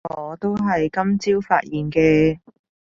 [0.15, 2.39] 我都係今朝發現嘅